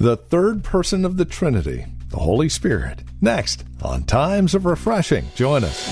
[0.00, 3.02] The third person of the Trinity, the Holy Spirit.
[3.20, 5.26] Next on Times of Refreshing.
[5.34, 5.90] Join us.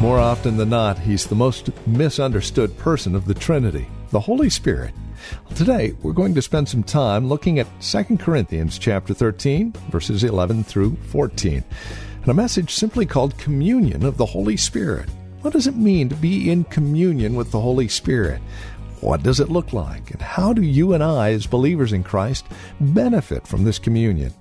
[0.00, 4.92] More often than not, he's the most misunderstood person of the Trinity, the Holy Spirit.
[5.54, 10.64] Today, we're going to spend some time looking at 2 Corinthians chapter 13, verses 11
[10.64, 11.62] through 14,
[12.22, 15.08] and a message simply called Communion of the Holy Spirit.
[15.42, 18.40] What does it mean to be in communion with the Holy Spirit?
[19.00, 20.12] What does it look like?
[20.12, 22.46] And how do you and I, as believers in Christ,
[22.80, 24.32] benefit from this communion?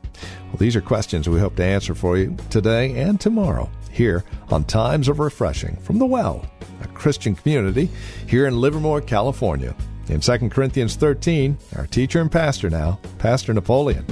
[0.47, 4.63] Well, these are questions we hope to answer for you today and tomorrow here on
[4.63, 6.45] Times of Refreshing from the Well,
[6.83, 7.89] a Christian community
[8.27, 9.75] here in Livermore, California.
[10.11, 14.05] In 2 Corinthians 13, our teacher and pastor now, Pastor Napoleon.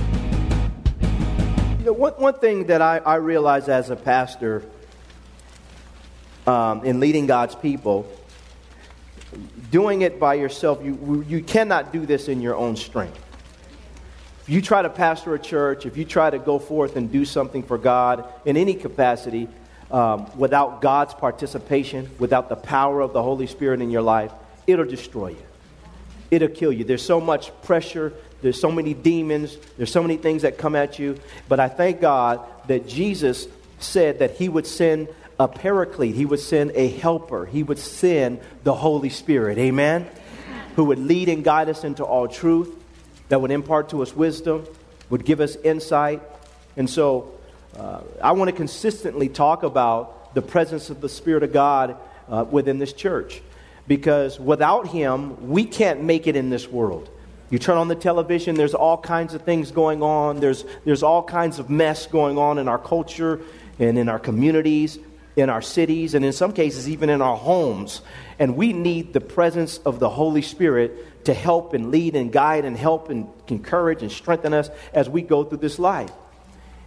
[1.78, 4.64] You know, one, one thing that I, I realize as a pastor
[6.48, 8.10] um, in leading God's people,
[9.72, 13.20] doing it by yourself, you, you cannot do this in your own strength.
[14.44, 17.26] If you try to pastor a church, if you try to go forth and do
[17.26, 19.50] something for God in any capacity,
[19.92, 24.32] um, without God's participation, without the power of the Holy Spirit in your life,
[24.66, 25.49] it'll destroy you.
[26.32, 26.84] It'll kill you.
[26.84, 31.00] There's so much pressure, there's so many demons, there's so many things that come at
[31.00, 31.20] you.
[31.48, 33.48] But I thank God that Jesus
[33.80, 35.08] said that He would send
[35.40, 39.58] a paraclete, He would send a helper, He would send the Holy Spirit.
[39.58, 40.08] Amen?
[40.76, 42.76] Who would lead and guide us into all truth,
[43.30, 44.66] that would impart to us wisdom,
[45.10, 46.22] would give us insight.
[46.78, 47.34] And so
[47.78, 51.98] uh, I want to consistently talk about the presence of the Spirit of God
[52.28, 53.42] uh, within this church
[53.90, 57.10] because without Him, we can't make it in this world.
[57.50, 60.40] You turn on the television, there's all kinds of things going on.
[60.40, 63.42] There's, there's all kinds of mess going on in our culture
[63.80, 65.00] and in our communities,
[65.36, 68.02] in our cities, and in some cases, even in our homes.
[68.38, 72.66] And we need the presence of the Holy Spirit to help and lead and guide
[72.66, 76.12] and help and encourage and strengthen us as we go through this life.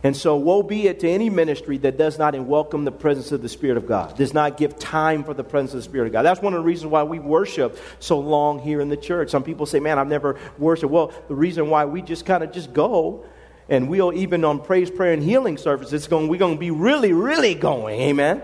[0.04, 3.40] And so, woe be it to any ministry that does not welcome the presence of
[3.40, 6.12] the Spirit of God, does not give time for the presence of the Spirit of
[6.12, 6.22] God.
[6.22, 9.30] That's one of the reasons why we worship so long here in the church.
[9.30, 10.90] Some people say, man, I've never worshiped.
[10.90, 13.24] Well, the reason why we just kind of just go
[13.68, 17.12] and we'll even on praise, prayer, and healing services, going, we're going to be really,
[17.12, 18.00] really going.
[18.00, 18.42] Amen.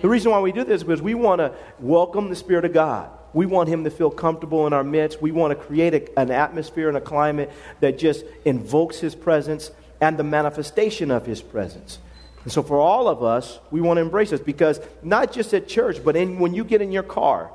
[0.00, 2.72] The reason why we do this is because we want to welcome the Spirit of
[2.72, 3.10] God.
[3.32, 5.20] We want Him to feel comfortable in our midst.
[5.20, 9.70] We want to create a, an atmosphere and a climate that just invokes His presence
[10.00, 11.98] and the manifestation of his presence.
[12.44, 15.66] And so, for all of us, we want to embrace this because not just at
[15.66, 17.50] church, but in, when you get in your car,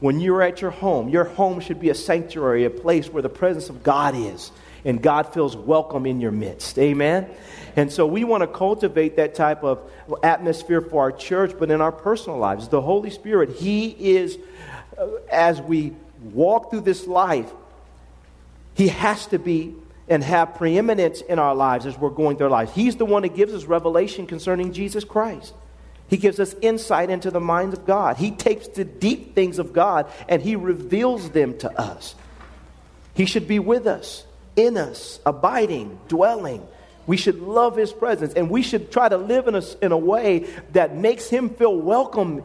[0.00, 3.30] when you're at your home, your home should be a sanctuary, a place where the
[3.30, 4.50] presence of God is
[4.84, 6.78] and God feels welcome in your midst.
[6.78, 7.28] Amen?
[7.74, 9.90] And so we want to cultivate that type of
[10.22, 12.68] atmosphere for our church, but in our personal lives.
[12.68, 14.38] The Holy Spirit, He is,
[14.96, 15.94] uh, as we
[16.32, 17.50] walk through this life,
[18.74, 19.74] He has to be
[20.08, 22.72] and have preeminence in our lives as we're going through our lives.
[22.72, 25.52] He's the one that gives us revelation concerning Jesus Christ.
[26.08, 28.16] He gives us insight into the minds of God.
[28.16, 32.14] He takes the deep things of God and He reveals them to us.
[33.14, 34.24] He should be with us,
[34.54, 36.66] in us, abiding, dwelling.
[37.06, 39.98] We should love His presence and we should try to live in a, in a
[39.98, 42.44] way that makes Him feel welcome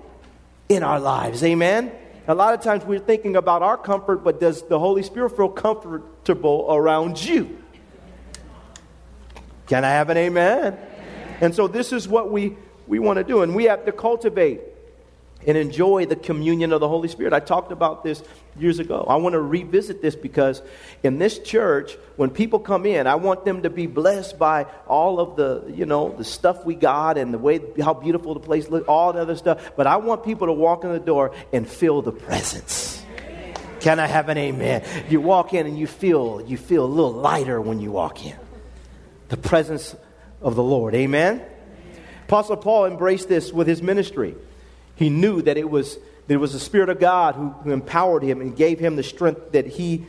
[0.68, 1.44] in our lives.
[1.44, 1.92] Amen?
[2.28, 5.50] A lot of times we're thinking about our comfort, but does the Holy Spirit feel
[5.50, 7.57] comfortable around you?
[9.68, 10.78] Can I have an amen?
[11.40, 12.57] And so this is what we,
[12.88, 14.62] we want to do, and we have to cultivate
[15.48, 17.34] and enjoy the communion of the Holy Spirit.
[17.34, 18.24] I talked about this
[18.58, 19.06] years ago.
[19.08, 20.62] I want to revisit this because
[21.04, 25.20] in this church, when people come in, I want them to be blessed by all
[25.20, 28.70] of the, you know, the stuff we got and the way how beautiful the place
[28.70, 29.72] looks, all the other stuff.
[29.76, 33.04] But I want people to walk in the door and feel the presence.
[33.80, 34.84] Can I have an amen?
[35.10, 38.38] You walk in and you feel you feel a little lighter when you walk in.
[39.30, 39.96] The presence
[40.42, 40.94] of the Lord.
[40.94, 41.44] Amen.
[42.26, 44.36] Apostle Paul embraced this with his ministry.
[45.01, 45.95] He knew that it was,
[46.27, 49.03] that it was the Spirit of God who, who empowered him and gave him the
[49.03, 50.06] strength that he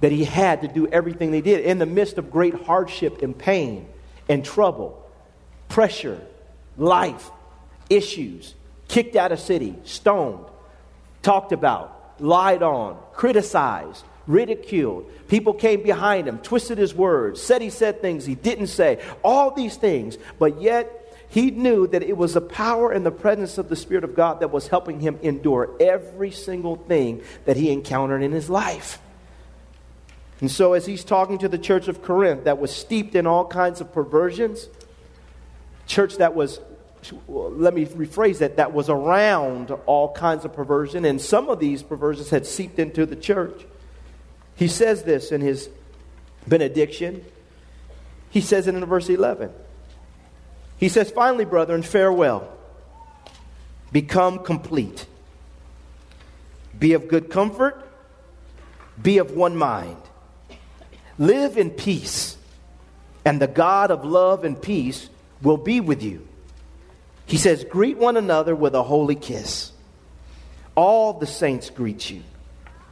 [0.00, 3.36] that he had to do everything they did in the midst of great hardship and
[3.36, 3.88] pain
[4.28, 5.04] and trouble,
[5.68, 6.20] pressure,
[6.76, 7.30] life,
[7.90, 8.54] issues,
[8.86, 10.44] kicked out of city, stoned,
[11.22, 15.10] talked about, lied on, criticized, ridiculed.
[15.26, 19.50] People came behind him, twisted his words, said he said things he didn't say, all
[19.50, 21.05] these things, but yet
[21.36, 24.40] he knew that it was the power and the presence of the Spirit of God
[24.40, 28.98] that was helping him endure every single thing that he encountered in his life.
[30.40, 33.44] And so, as he's talking to the church of Corinth that was steeped in all
[33.44, 34.66] kinds of perversions,
[35.86, 36.58] church that was,
[37.28, 41.82] let me rephrase that, that was around all kinds of perversion, and some of these
[41.82, 43.66] perversions had seeped into the church.
[44.54, 45.68] He says this in his
[46.46, 47.26] benediction.
[48.30, 49.50] He says it in verse 11.
[50.78, 52.52] He says, Finally, brethren, farewell.
[53.92, 55.06] Become complete.
[56.78, 57.82] Be of good comfort.
[59.00, 59.96] Be of one mind.
[61.18, 62.36] Live in peace,
[63.24, 65.08] and the God of love and peace
[65.42, 66.26] will be with you.
[67.24, 69.72] He says, Greet one another with a holy kiss.
[70.74, 72.22] All the saints greet you.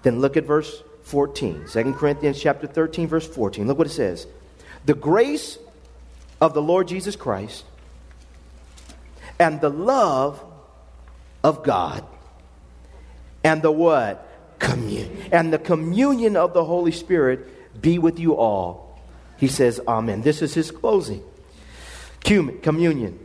[0.02, 1.66] Then look at verse 14.
[1.70, 3.66] 2 Corinthians chapter 13, verse 14.
[3.66, 4.26] Look what it says.
[4.86, 5.58] The grace
[6.40, 7.64] of the Lord Jesus Christ
[9.38, 10.42] and the love
[11.42, 12.04] of God
[13.44, 14.26] and the what?
[14.58, 15.28] Communion.
[15.30, 18.98] And the communion of the Holy Spirit be with you all.
[19.36, 20.22] He says, Amen.
[20.22, 21.22] This is his closing.
[22.22, 23.18] Communion.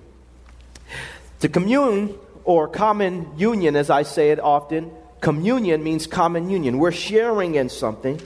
[1.39, 4.91] To commune or common union, as I say it often,
[5.21, 6.79] communion means common union.
[6.79, 8.19] We're sharing in something.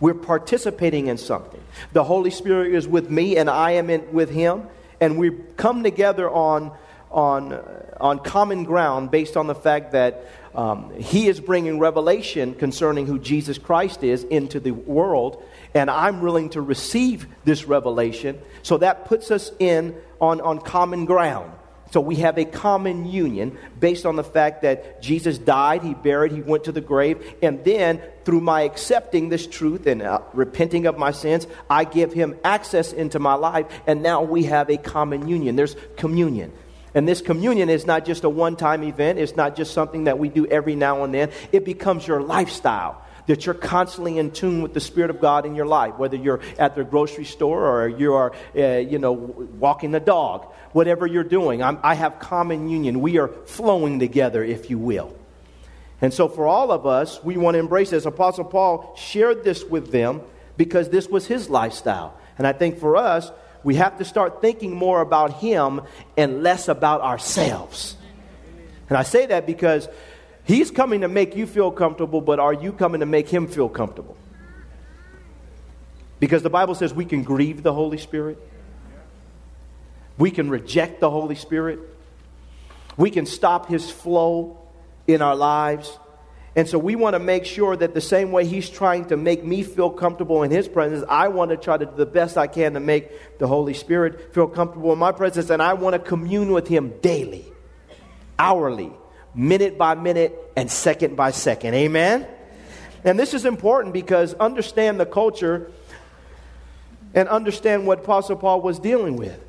[0.00, 1.60] We're participating in something.
[1.92, 4.62] The Holy Spirit is with me and I am in, with him.
[5.00, 6.72] And we come together on
[7.10, 7.52] on,
[8.00, 13.18] on common ground based on the fact that um, he is bringing revelation concerning who
[13.18, 15.42] Jesus Christ is into the world,
[15.74, 18.40] and I'm willing to receive this revelation.
[18.62, 21.52] So that puts us in on, on common ground.
[21.90, 26.32] So we have a common union based on the fact that Jesus died, he buried,
[26.32, 30.86] he went to the grave, and then through my accepting this truth and uh, repenting
[30.86, 34.76] of my sins, I give him access into my life, and now we have a
[34.76, 35.56] common union.
[35.56, 36.52] There's communion.
[36.98, 40.18] And this communion is not just a one time event, it's not just something that
[40.18, 41.30] we do every now and then.
[41.52, 43.00] It becomes your lifestyle.
[43.28, 46.40] That you're constantly in tune with the Spirit of God in your life, whether you're
[46.58, 51.22] at the grocery store or you are, uh, you know, walking the dog, whatever you're
[51.22, 51.62] doing.
[51.62, 53.00] I'm, I have common union.
[53.00, 55.14] We are flowing together, if you will.
[56.00, 58.06] And so, for all of us, we want to embrace this.
[58.06, 60.20] Apostle Paul shared this with them
[60.56, 62.18] because this was his lifestyle.
[62.38, 63.30] And I think for us,
[63.64, 65.80] we have to start thinking more about Him
[66.16, 67.96] and less about ourselves.
[68.88, 69.88] And I say that because
[70.44, 73.68] He's coming to make you feel comfortable, but are you coming to make Him feel
[73.68, 74.16] comfortable?
[76.20, 78.38] Because the Bible says we can grieve the Holy Spirit,
[80.16, 81.78] we can reject the Holy Spirit,
[82.96, 84.58] we can stop His flow
[85.06, 85.98] in our lives.
[86.58, 89.44] And so we want to make sure that the same way he's trying to make
[89.44, 92.48] me feel comfortable in his presence, I want to try to do the best I
[92.48, 95.50] can to make the Holy Spirit feel comfortable in my presence.
[95.50, 97.44] And I want to commune with him daily,
[98.40, 98.90] hourly,
[99.36, 101.74] minute by minute, and second by second.
[101.74, 102.26] Amen?
[103.04, 105.70] And this is important because understand the culture
[107.14, 109.40] and understand what Apostle Paul was dealing with.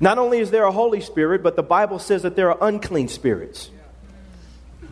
[0.00, 3.08] Not only is there a Holy Spirit, but the Bible says that there are unclean
[3.08, 3.70] spirits.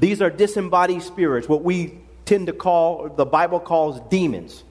[0.00, 4.64] These are disembodied spirits, what we tend to call, the Bible calls demons,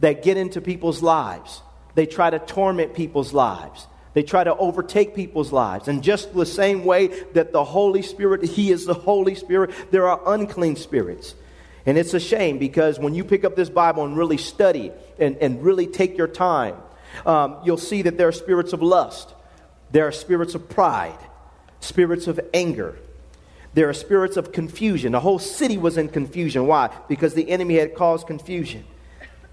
[0.00, 1.62] that get into people's lives.
[1.94, 3.86] They try to torment people's lives.
[4.12, 5.88] They try to overtake people's lives.
[5.88, 10.08] And just the same way that the Holy Spirit, He is the Holy Spirit, there
[10.08, 11.34] are unclean spirits.
[11.84, 15.36] And it's a shame because when you pick up this Bible and really study and,
[15.36, 16.76] and really take your time,
[17.24, 19.32] um, you'll see that there are spirits of lust,
[19.90, 21.18] there are spirits of pride,
[21.80, 22.98] spirits of anger,
[23.76, 25.12] there are spirits of confusion.
[25.12, 26.66] The whole city was in confusion.
[26.66, 26.88] Why?
[27.08, 28.84] Because the enemy had caused confusion.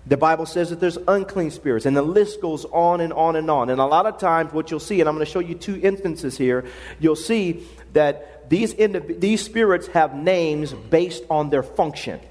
[0.07, 3.51] The Bible says that there's unclean spirits, and the list goes on and on and
[3.51, 3.69] on.
[3.69, 5.77] And a lot of times, what you'll see, and I'm going to show you two
[5.83, 6.63] instances here,
[7.01, 12.21] you'll see that these, indiv- these spirits have names based on their function.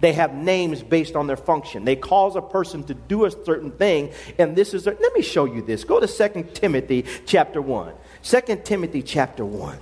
[0.00, 1.84] They have names based on their function.
[1.84, 4.86] They cause a person to do a certain thing, and this is.
[4.86, 5.84] A, let me show you this.
[5.84, 7.92] Go to 2 Timothy chapter 1.
[8.22, 9.78] 2 Timothy chapter 1.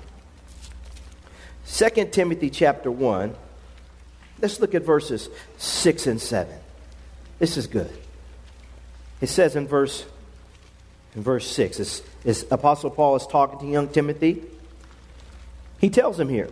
[1.66, 3.34] 2 Timothy chapter 1.
[4.40, 6.54] Let's look at verses 6 and 7.
[7.38, 7.90] This is good.
[9.20, 10.04] It says in verse,
[11.14, 14.42] in verse 6, it's, it's Apostle Paul is talking to young Timothy.
[15.80, 16.50] He tells him here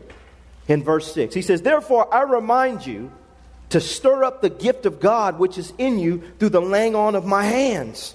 [0.66, 3.12] in verse 6, he says, Therefore I remind you
[3.70, 7.14] to stir up the gift of God which is in you through the laying on
[7.14, 8.14] of my hands.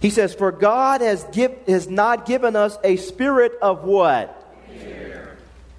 [0.00, 4.40] He says, For God has, give, has not given us a spirit of what?
[4.68, 5.03] Fear.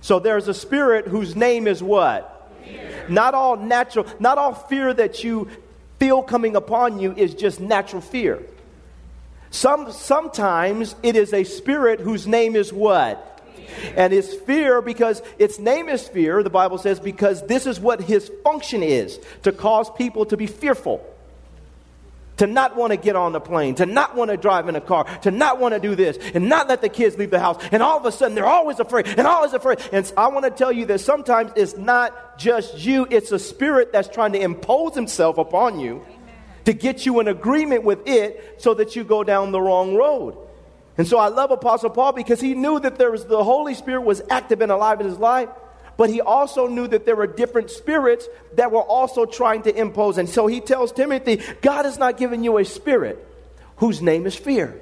[0.05, 2.51] So there's a spirit whose name is what?
[2.63, 3.07] Fear.
[3.09, 5.49] Not all natural, not all fear that you
[5.97, 8.43] feel coming upon you is just natural fear.
[9.49, 13.41] Some, sometimes it is a spirit whose name is what?
[13.95, 17.99] And it's fear because its name is fear, the Bible says, because this is what
[17.99, 21.03] his function is to cause people to be fearful.
[22.37, 24.81] To not want to get on the plane, to not want to drive in a
[24.81, 27.63] car, to not want to do this, and not let the kids leave the house.
[27.71, 29.79] And all of a sudden, they're always afraid and always afraid.
[29.93, 33.93] And I want to tell you that sometimes it's not just you, it's a spirit
[33.93, 36.05] that's trying to impose himself upon you
[36.65, 40.37] to get you in agreement with it so that you go down the wrong road.
[40.97, 44.01] And so I love Apostle Paul because he knew that there was the Holy Spirit
[44.01, 45.49] was active and alive in his life,
[45.97, 50.17] but he also knew that there were different spirits that were also trying to impose.
[50.17, 53.25] And so he tells Timothy, God has not given you a spirit
[53.77, 54.79] whose name is fear.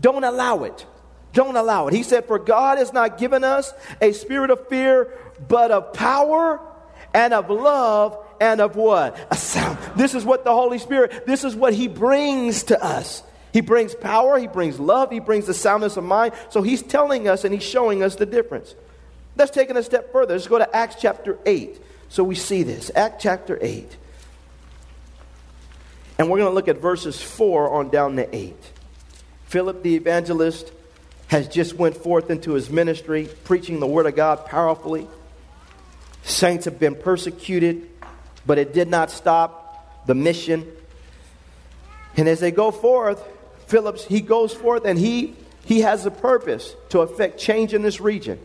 [0.00, 0.86] Don't allow it.
[1.32, 1.94] Don't allow it.
[1.94, 5.12] He said, For God has not given us a spirit of fear,
[5.48, 6.60] but of power
[7.14, 9.16] and of love and of what?
[9.30, 9.78] A sound.
[9.96, 13.22] This is what the Holy Spirit, this is what He brings to us.
[13.52, 16.32] He brings power, he brings love, he brings the soundness of mind.
[16.48, 18.74] So he's telling us and he's showing us the difference.
[19.36, 20.34] Let's take it a step further.
[20.34, 21.80] Let's go to Acts chapter 8.
[22.08, 22.90] So we see this.
[22.94, 23.96] Acts chapter 8.
[26.18, 28.54] And we're going to look at verses 4 on down to 8.
[29.46, 30.70] Philip the evangelist
[31.28, 35.08] has just went forth into his ministry preaching the word of God powerfully.
[36.24, 37.88] Saints have been persecuted,
[38.46, 40.70] but it did not stop the mission.
[42.16, 43.22] And as they go forth,
[43.66, 45.34] Phillips, he goes forth and he,
[45.64, 48.38] he has a purpose to effect change in this region.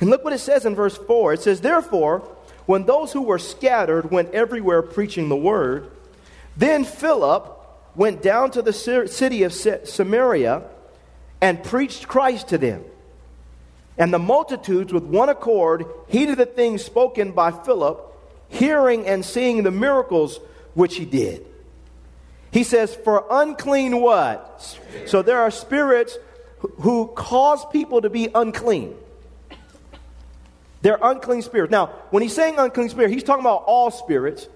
[0.00, 1.34] And look what it says in verse 4.
[1.34, 2.20] It says, Therefore,
[2.66, 5.90] when those who were scattered went everywhere preaching the word,
[6.56, 7.52] then Philip
[7.94, 10.62] went down to the city of Samaria
[11.40, 12.84] and preached Christ to them.
[13.98, 18.02] And the multitudes, with one accord, heeded the things spoken by Philip,
[18.48, 20.38] hearing and seeing the miracles
[20.74, 21.46] which he did.
[22.50, 24.78] He says, for unclean what?
[25.06, 26.18] So there are spirits
[26.80, 28.94] who cause people to be unclean.
[30.86, 31.72] They're unclean spirits.
[31.72, 34.46] Now, when he's saying unclean spirit, he's talking about all spirits.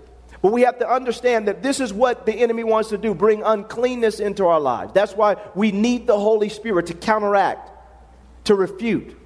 [0.40, 3.42] But we have to understand that this is what the enemy wants to do bring
[3.42, 4.92] uncleanness into our lives.
[4.92, 7.72] That's why we need the Holy Spirit to counteract,
[8.44, 9.18] to refute,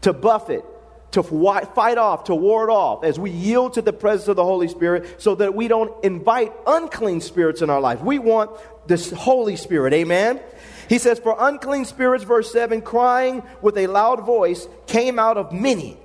[0.00, 0.62] to buffet,
[1.10, 4.68] to fight off, to ward off, as we yield to the presence of the Holy
[4.68, 8.00] Spirit so that we don't invite unclean spirits in our life.
[8.00, 8.50] We want
[8.86, 9.92] this Holy Spirit.
[9.92, 10.40] Amen?
[10.88, 15.52] He says, For unclean spirits, verse 7, crying with a loud voice came out of
[15.52, 15.98] many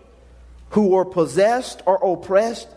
[0.71, 2.67] who were possessed or oppressed,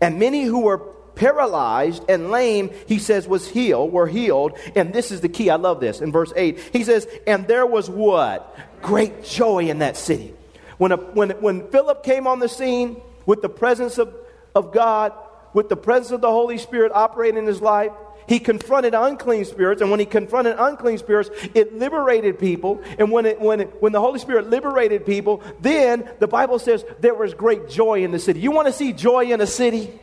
[0.00, 0.78] and many who were
[1.14, 4.58] paralyzed and lame, he says, was healed, were healed.
[4.74, 5.50] And this is the key.
[5.50, 6.00] I love this.
[6.00, 8.56] In verse 8, he says, And there was what?
[8.82, 10.34] Great joy in that city.
[10.78, 14.14] When, a, when, when Philip came on the scene with the presence of,
[14.54, 15.12] of God,
[15.52, 17.92] with the presence of the Holy Spirit operating in his life,
[18.28, 22.82] he confronted unclean spirits, and when he confronted unclean spirits, it liberated people.
[22.98, 26.84] And when, it, when, it, when the Holy Spirit liberated people, then the Bible says
[27.00, 28.40] there was great joy in the city.
[28.40, 30.00] You want to see joy in a city?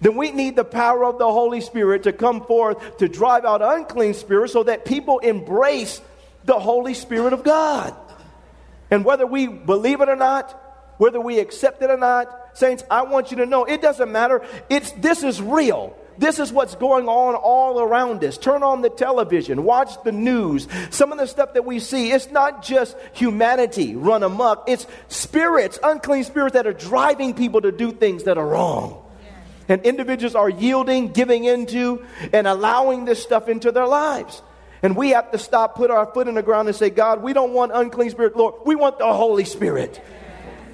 [0.00, 3.62] Then we need the power of the Holy Spirit to come forth to drive out
[3.62, 6.00] unclean spirits so that people embrace
[6.44, 7.94] the Holy Spirit of God.
[8.90, 10.50] And whether we believe it or not,
[10.98, 14.44] whether we accept it or not, saints, I want you to know it doesn't matter.
[14.68, 15.96] It's, this is real.
[16.22, 18.38] This is what's going on all around us.
[18.38, 20.68] Turn on the television, watch the news.
[20.90, 25.80] Some of the stuff that we see, it's not just humanity run amok, it's spirits,
[25.82, 29.02] unclean spirits that are driving people to do things that are wrong.
[29.68, 34.42] And individuals are yielding, giving into, and allowing this stuff into their lives.
[34.80, 37.32] And we have to stop, put our foot in the ground, and say, God, we
[37.32, 38.54] don't want unclean spirit, Lord.
[38.64, 40.00] We want the Holy Spirit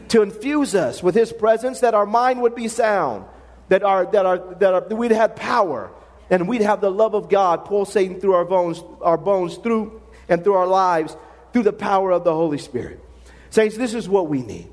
[0.08, 3.24] to infuse us with His presence, that our mind would be sound,
[3.68, 5.90] that, our, that, our, that, that we'd have power,
[6.30, 10.44] and we'd have the love of God pulsating through our bones, our bones through and
[10.44, 11.16] through our lives
[11.52, 13.02] through the power of the Holy Spirit.
[13.50, 14.68] Saints, this is what we need.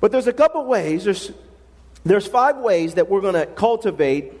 [0.00, 1.32] But there's a couple ways, there's,
[2.04, 4.32] there's five ways that we're going to cultivate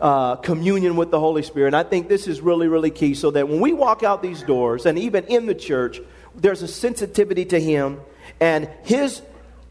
[0.00, 1.68] uh, communion with the Holy Spirit.
[1.68, 4.42] And I think this is really, really key so that when we walk out these
[4.42, 6.00] doors, and even in the church,
[6.34, 8.00] there's a sensitivity to Him,
[8.40, 9.22] and His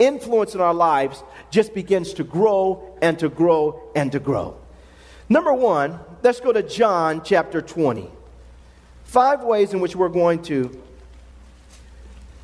[0.02, 4.58] influence in our lives just begins to grow and to grow and to grow.
[5.30, 8.10] Number one, let's go to John chapter 20.
[9.06, 10.82] Five ways in which we're going to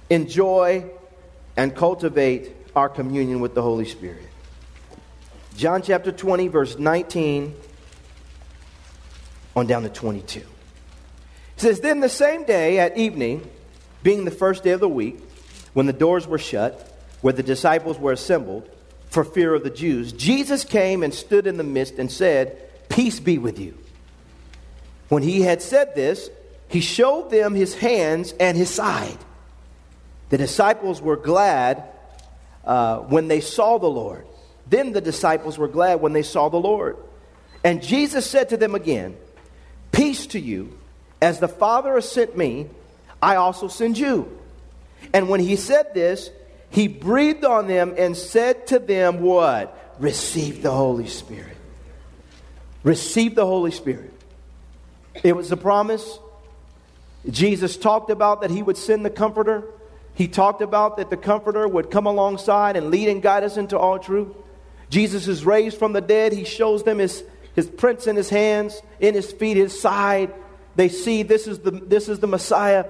[0.10, 0.86] enjoy
[1.58, 4.28] and cultivate our communion with the Holy Spirit.
[5.58, 7.56] John chapter 20, verse 19
[9.56, 10.40] on down to 22.
[10.40, 10.46] It
[11.58, 13.50] says, Then the same day at evening,
[14.04, 15.20] being the first day of the week,
[15.74, 16.87] when the doors were shut,
[17.22, 18.70] where the disciples were assembled
[19.10, 22.58] for fear of the Jews, Jesus came and stood in the midst and said,
[22.90, 23.78] Peace be with you.
[25.10, 26.30] When he had said this,
[26.68, 29.18] he showed them his hands and his side.
[30.30, 31.84] The disciples were glad
[32.66, 34.28] uh, when they saw the Lord.
[34.70, 36.98] Then the disciples were glad when they saw the Lord.
[37.64, 39.16] And Jesus said to them again,
[39.92, 40.78] Peace to you.
[41.22, 42.68] As the Father has sent me,
[43.22, 44.40] I also send you.
[45.14, 46.30] And when he said this,
[46.70, 49.96] he breathed on them and said to them, What?
[50.00, 51.58] Receive the Holy Spirit.
[52.84, 54.14] Receive the Holy Spirit.
[55.24, 56.20] It was a promise.
[57.30, 59.64] Jesus talked about that he would send the Comforter.
[60.14, 63.78] He talked about that the Comforter would come alongside and lead and guide us into
[63.78, 64.30] all truth.
[64.90, 66.32] Jesus is raised from the dead.
[66.32, 67.24] He shows them his,
[67.56, 70.34] his prints in his hands, in his feet, his side.
[70.76, 72.86] They see this is the, this is the Messiah.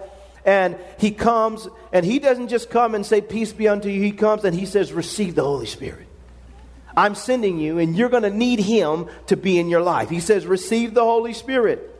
[0.47, 4.01] And he comes, and he doesn't just come and say, Peace be unto you.
[4.01, 6.07] He comes and he says, Receive the Holy Spirit.
[6.95, 10.09] I'm sending you, and you're going to need him to be in your life.
[10.09, 11.93] He says, Receive the Holy Spirit.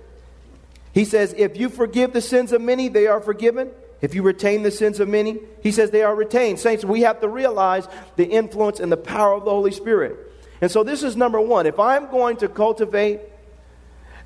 [0.94, 3.70] He says, If you forgive the sins of many, they are forgiven.
[4.00, 6.60] If you retain the sins of many, he says they are retained.
[6.60, 7.86] Saints, we have to realize
[8.16, 10.16] the influence and the power of the Holy Spirit.
[10.62, 11.66] And so, this is number one.
[11.66, 13.20] If I'm going to cultivate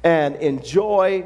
[0.04, 1.26] and enjoy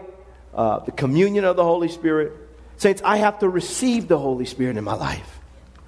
[0.54, 2.45] uh, the communion of the Holy Spirit,
[2.78, 5.40] Saints, I have to receive the Holy Spirit in my life.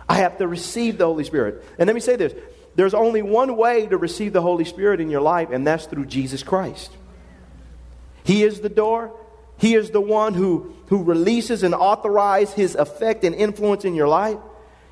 [0.08, 1.64] I have to receive the Holy Spirit.
[1.78, 2.34] And let me say this
[2.76, 6.06] there's only one way to receive the Holy Spirit in your life, and that's through
[6.06, 6.92] Jesus Christ.
[8.24, 9.14] He is the door.
[9.58, 14.08] He is the one who, who releases and authorizes his effect and influence in your
[14.08, 14.38] life.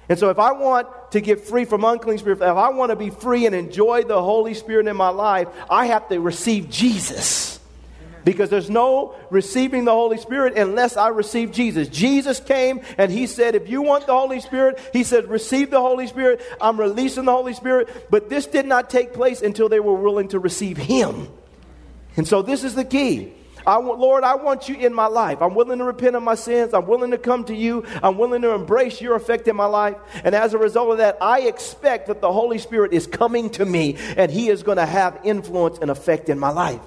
[0.09, 2.95] And so, if I want to get free from unclean spirit, if I want to
[2.95, 7.54] be free and enjoy the Holy Spirit in my life, I have to receive Jesus.
[8.25, 11.87] Because there's no receiving the Holy Spirit unless I receive Jesus.
[11.87, 15.79] Jesus came and he said, if you want the Holy Spirit, he said, receive the
[15.79, 16.41] Holy Spirit.
[16.59, 18.09] I'm releasing the Holy Spirit.
[18.09, 21.29] But this did not take place until they were willing to receive him.
[22.17, 23.31] And so this is the key.
[23.67, 25.41] I want, Lord, I want you in my life.
[25.41, 26.73] I'm willing to repent of my sins.
[26.73, 27.85] I'm willing to come to you.
[28.01, 29.97] I'm willing to embrace your effect in my life.
[30.23, 33.65] And as a result of that, I expect that the Holy Spirit is coming to
[33.65, 36.81] me and he is going to have influence and effect in my life.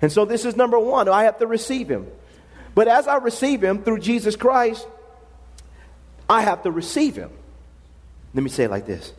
[0.00, 1.08] And so this is number one.
[1.08, 2.06] I have to receive him.
[2.74, 4.86] But as I receive him through Jesus Christ,
[6.28, 7.30] I have to receive him.
[8.34, 9.12] Let me say it like this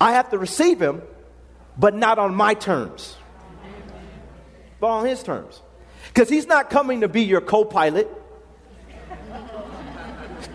[0.00, 1.02] I have to receive him,
[1.76, 3.16] but not on my terms,
[4.78, 5.60] but on his terms.
[6.08, 8.08] Because he's not coming to be your co pilot.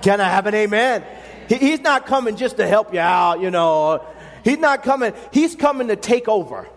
[0.02, 1.04] Can I have an amen?
[1.48, 4.06] He, he's not coming just to help you out, you know.
[4.44, 6.68] He's not coming, he's coming to take over.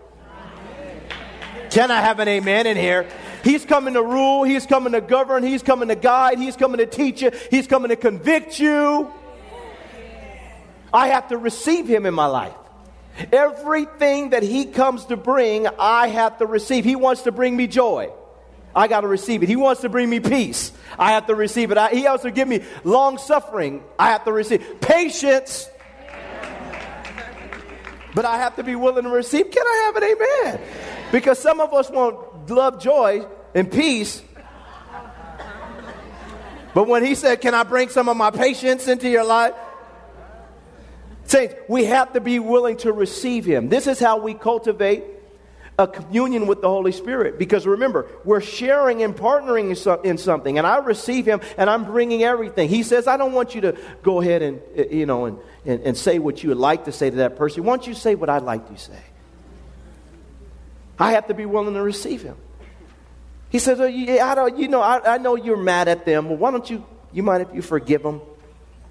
[1.69, 3.07] Can I have an amen in here?
[3.43, 6.85] He's coming to rule, he's coming to govern, he's coming to guide, he's coming to
[6.85, 9.11] teach you, he's coming to convict you.
[10.93, 12.55] I have to receive him in my life.
[13.31, 16.85] Everything that he comes to bring, I have to receive.
[16.85, 18.11] He wants to bring me joy.
[18.75, 19.49] I got to receive it.
[19.49, 20.71] He wants to bring me peace.
[20.97, 21.77] I have to receive it.
[21.77, 23.83] I, he also give me long suffering.
[23.97, 25.69] I have to receive patience.
[28.15, 29.51] But I have to be willing to receive.
[29.51, 30.61] Can I have an amen?
[31.11, 34.21] Because some of us want love, joy, and peace.
[36.73, 39.53] But when he said, Can I bring some of my patience into your life?
[41.25, 43.69] Saints, we have to be willing to receive him.
[43.69, 45.03] This is how we cultivate
[45.79, 47.39] a communion with the Holy Spirit.
[47.39, 49.69] Because remember, we're sharing and partnering
[50.03, 52.67] in something, and I receive Him, and I'm bringing everything.
[52.67, 55.81] He says, I don't want you to go ahead and, eh, you know, and, and,
[55.81, 57.63] and say what you would like to say to that person.
[57.63, 58.99] Why don't you say what I'd like to say?
[60.99, 62.35] I have to be willing to receive him.
[63.49, 66.27] He says, oh, yeah, I don't, you know, I, I know you're mad at them.
[66.27, 68.21] Well, why don't you, you mind if you forgive them?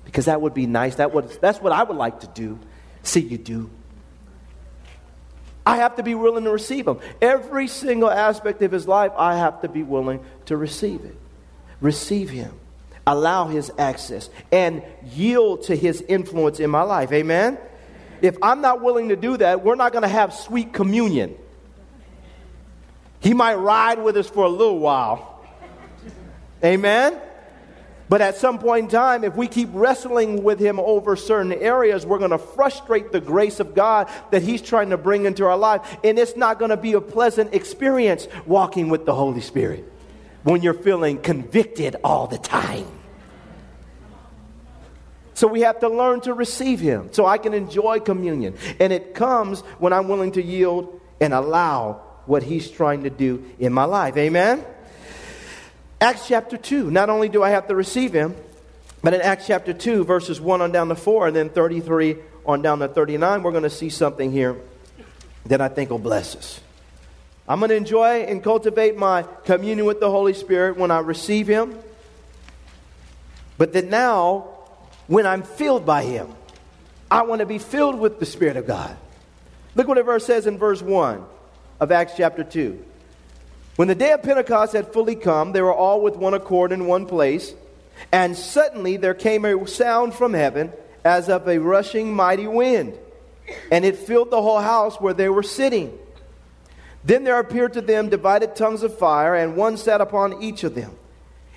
[0.05, 0.97] Because that would be nice.
[0.97, 2.59] That would, that's what I would like to do.
[3.03, 3.71] See you do.
[5.65, 6.99] I have to be willing to receive him.
[7.21, 11.15] Every single aspect of his life, I have to be willing to receive it.
[11.83, 12.59] Receive him.
[13.07, 17.13] Allow his access and yield to his influence in my life.
[17.13, 17.59] Amen?
[18.23, 21.37] If I'm not willing to do that, we're not going to have sweet communion.
[23.21, 25.45] He might ride with us for a little while.
[26.65, 27.21] Amen?
[28.09, 32.07] But at some point in time, if we keep wrestling with Him over certain areas,
[32.07, 35.59] we're going to frustrate the grace of God that He's trying to bring into our
[35.59, 35.99] life.
[36.03, 39.85] And it's not going to be a pleasant experience walking with the Holy Spirit
[40.43, 42.87] when you're feeling convicted all the time.
[45.35, 48.57] So we have to learn to receive Him so I can enjoy communion.
[48.81, 53.45] And it comes when I'm willing to yield and allow what He's trying to do
[53.59, 54.17] in my life.
[54.17, 54.65] Amen?
[56.01, 56.91] Acts chapter 2.
[56.91, 58.37] Not only do I have to receive Him,
[59.03, 62.63] but in Acts chapter 2, verses 1 on down to 4, and then 33 on
[62.63, 64.57] down to 39, we're going to see something here
[65.47, 66.61] that I think will bless us.
[67.49, 71.47] I'm going to enjoy and cultivate my communion with the Holy Spirit when I receive
[71.47, 71.79] Him.
[73.57, 74.49] But then now,
[75.07, 76.29] when I'm filled by Him,
[77.11, 78.97] I want to be filled with the Spirit of God.
[79.75, 81.25] Look what the verse says in verse 1
[81.81, 82.85] of Acts chapter 2.
[83.77, 86.87] When the day of Pentecost had fully come, they were all with one accord in
[86.87, 87.55] one place.
[88.13, 90.73] And suddenly there came a sound from heaven
[91.05, 92.99] as of a rushing mighty wind,
[93.71, 95.97] and it filled the whole house where they were sitting.
[97.05, 100.75] Then there appeared to them divided tongues of fire, and one sat upon each of
[100.75, 100.93] them.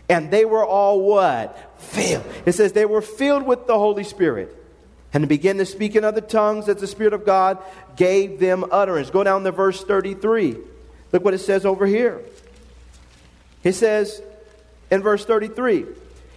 [0.08, 1.80] And they were all what?
[1.80, 2.26] Filled.
[2.46, 4.56] It says they were filled with the Holy Spirit.
[5.14, 7.58] And began to speak in other tongues as the Spirit of God
[7.96, 9.10] gave them utterance.
[9.10, 10.58] Go down to verse 33.
[11.12, 12.22] Look what it says over here.
[13.62, 14.22] He says
[14.90, 15.86] in verse 33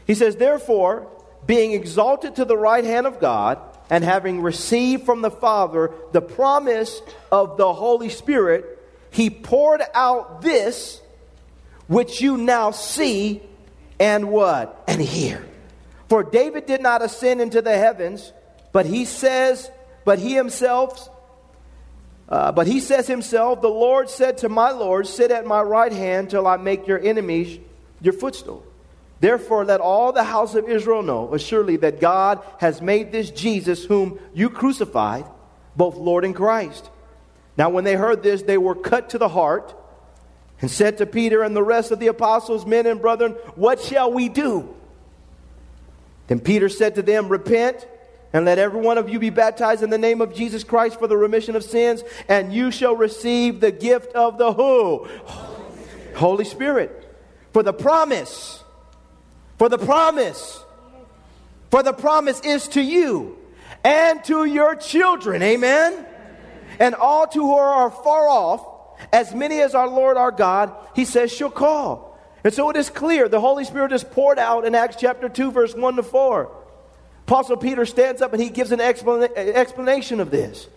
[0.07, 1.09] he says, Therefore,
[1.47, 3.61] being exalted to the right hand of God,
[3.91, 8.79] and having received from the Father the promise of the Holy Spirit,
[9.11, 11.01] he poured out this
[11.87, 13.43] which you now see
[14.01, 14.83] and what?
[14.89, 15.47] And hear.
[16.09, 18.33] For David did not ascend into the heavens,
[18.75, 19.71] but he says,
[20.05, 21.09] but he himself,
[22.29, 25.93] uh, but he says himself, the Lord said to my Lord, Sit at my right
[25.93, 27.61] hand till I make your enemies
[28.01, 28.67] your footstool.
[29.21, 33.85] Therefore, let all the house of Israel know assuredly that God has made this Jesus,
[33.85, 35.25] whom you crucified,
[35.77, 36.91] both Lord and Christ.
[37.57, 39.73] Now, when they heard this, they were cut to the heart
[40.61, 44.13] and said to Peter and the rest of the apostles, Men and brethren, what shall
[44.13, 44.75] we do?
[46.27, 47.87] Then Peter said to them, Repent
[48.35, 51.07] and let every one of you be baptized in the name of Jesus Christ for
[51.07, 55.09] the remission of sins, and you shall receive the gift of the who?
[56.15, 57.01] Holy Spirit.
[57.55, 58.61] For the promise
[59.59, 60.63] for the promise,
[61.71, 63.39] for the promise is to you
[63.85, 65.43] and to your children.
[65.43, 66.05] Amen.
[66.81, 71.05] And all to who are far off, as many as our Lord our God, he
[71.05, 72.19] says, shall call.
[72.43, 75.53] And so it is clear the Holy Spirit is poured out in Acts chapter 2,
[75.53, 76.64] verse 1 to 4.
[77.27, 80.69] Apostle Peter stands up and he gives an explanation of this.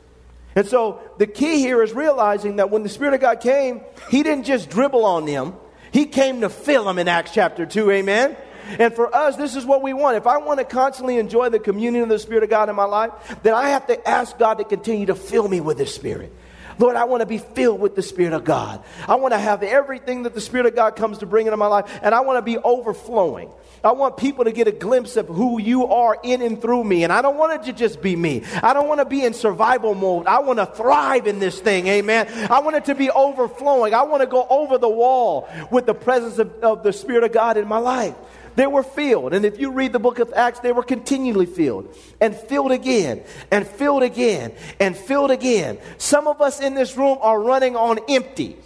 [0.55, 4.23] And so the key here is realizing that when the Spirit of God came, he
[4.23, 5.55] didn't just dribble on them,
[5.91, 7.91] he came to fill them in Acts chapter 2.
[7.91, 8.35] Amen.
[8.79, 10.17] And for us, this is what we want.
[10.17, 12.83] If I want to constantly enjoy the communion of the Spirit of God in my
[12.85, 13.11] life,
[13.43, 16.33] then I have to ask God to continue to fill me with His Spirit.
[16.79, 18.83] Lord, I want to be filled with the Spirit of God.
[19.07, 21.67] I want to have everything that the Spirit of God comes to bring into my
[21.67, 23.49] life, and I want to be overflowing.
[23.83, 27.03] I want people to get a glimpse of who you are in and through me.
[27.03, 28.43] And I don't want it to just be me.
[28.63, 30.25] I don't want to be in survival mode.
[30.27, 31.87] I want to thrive in this thing.
[31.87, 32.27] Amen.
[32.51, 33.93] I want it to be overflowing.
[33.93, 37.31] I want to go over the wall with the presence of, of the Spirit of
[37.31, 38.15] God in my life.
[38.57, 39.35] They were filled.
[39.35, 43.23] And if you read the book of Acts, they were continually filled and filled again
[43.51, 45.77] and filled again and filled again.
[45.99, 48.57] Some of us in this room are running on empty,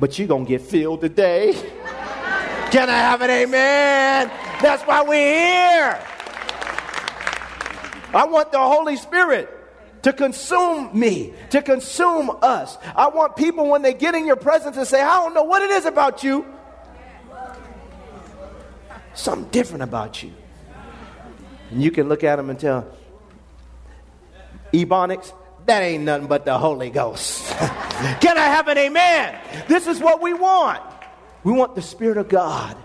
[0.00, 1.52] but you're going to get filled today.
[2.72, 4.26] Can I have an amen?
[4.60, 6.04] That's why we're here.
[8.12, 9.48] I want the Holy Spirit
[10.02, 12.76] to consume me, to consume us.
[12.96, 15.62] I want people when they get in your presence to say, I don't know what
[15.62, 16.44] it is about you,
[19.20, 20.32] something different about you.
[21.70, 22.86] And you can look at them and tell,
[24.72, 25.32] Ebonics,
[25.66, 27.46] that ain't nothing but the Holy Ghost.
[28.20, 29.38] can I have an amen?
[29.68, 30.82] This is what we want.
[31.44, 32.76] We want the Spirit of God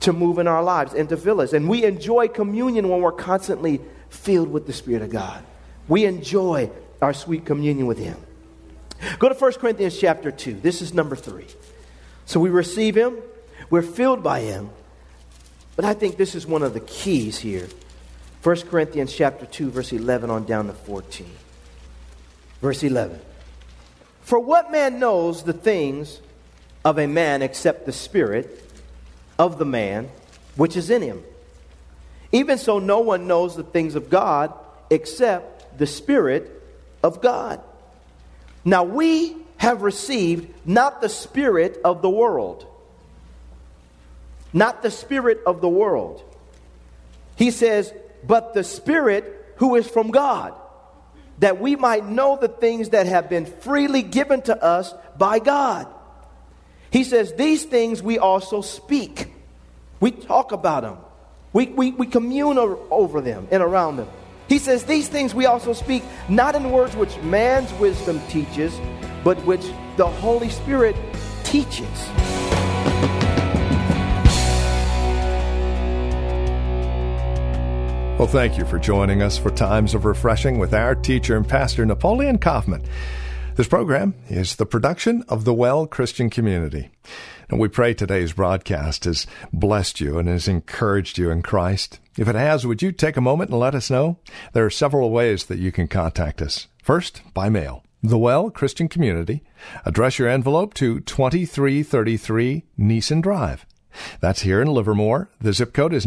[0.00, 1.52] to move in our lives and to fill us.
[1.52, 5.44] And we enjoy communion when we're constantly filled with the Spirit of God.
[5.88, 6.70] We enjoy
[7.00, 8.16] our sweet communion with Him.
[9.18, 10.54] Go to 1 Corinthians chapter 2.
[10.54, 11.46] This is number 3.
[12.26, 13.16] So we receive Him,
[13.70, 14.70] we're filled by Him,
[15.76, 17.68] but I think this is one of the keys here.
[18.42, 21.26] 1 Corinthians chapter 2 verse 11 on down to 14.
[22.60, 23.20] Verse 11.
[24.22, 26.20] For what man knows the things
[26.84, 28.64] of a man except the spirit
[29.38, 30.08] of the man
[30.56, 31.22] which is in him?
[32.32, 34.52] Even so no one knows the things of God
[34.90, 36.62] except the spirit
[37.02, 37.60] of God.
[38.64, 42.66] Now we have received not the spirit of the world
[44.52, 46.22] not the spirit of the world.
[47.36, 47.92] He says,
[48.24, 50.54] but the spirit who is from God,
[51.38, 55.86] that we might know the things that have been freely given to us by God.
[56.90, 59.32] He says, these things we also speak.
[59.98, 60.98] We talk about them.
[61.52, 64.08] We, we, we commune over them and around them.
[64.48, 68.78] He says, These things we also speak not in words which man's wisdom teaches,
[69.24, 69.64] but which
[69.96, 70.96] the Holy Spirit
[71.44, 72.41] teaches.
[78.22, 81.84] Well, thank you for joining us for Times of Refreshing with our teacher and pastor,
[81.84, 82.84] Napoleon Kaufman.
[83.56, 86.90] This program is the production of the Well Christian Community.
[87.48, 91.98] And we pray today's broadcast has blessed you and has encouraged you in Christ.
[92.16, 94.20] If it has, would you take a moment and let us know?
[94.52, 96.68] There are several ways that you can contact us.
[96.80, 97.82] First, by mail.
[98.04, 99.42] The Well Christian Community.
[99.84, 103.66] Address your envelope to 2333 Nissen Drive.
[104.20, 105.28] That's here in Livermore.
[105.40, 106.06] The zip code is